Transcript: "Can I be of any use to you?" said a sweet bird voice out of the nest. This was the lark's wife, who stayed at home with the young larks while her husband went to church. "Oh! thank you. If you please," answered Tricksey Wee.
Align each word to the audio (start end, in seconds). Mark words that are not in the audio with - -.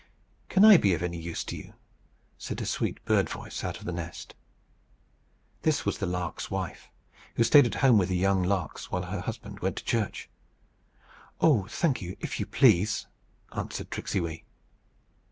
"Can 0.49 0.65
I 0.65 0.77
be 0.77 0.95
of 0.95 1.03
any 1.03 1.19
use 1.19 1.43
to 1.43 1.55
you?" 1.55 1.75
said 2.35 2.59
a 2.59 2.65
sweet 2.65 3.05
bird 3.05 3.29
voice 3.29 3.63
out 3.63 3.77
of 3.77 3.85
the 3.85 3.91
nest. 3.91 4.33
This 5.61 5.85
was 5.85 5.99
the 5.99 6.07
lark's 6.07 6.49
wife, 6.49 6.89
who 7.35 7.43
stayed 7.43 7.67
at 7.67 7.75
home 7.85 7.99
with 7.99 8.09
the 8.09 8.17
young 8.17 8.41
larks 8.41 8.89
while 8.91 9.03
her 9.03 9.21
husband 9.21 9.59
went 9.59 9.75
to 9.77 9.85
church. 9.85 10.27
"Oh! 11.39 11.67
thank 11.69 12.01
you. 12.01 12.17
If 12.19 12.39
you 12.39 12.47
please," 12.47 13.05
answered 13.55 13.91
Tricksey 13.91 14.19
Wee. 14.21 14.43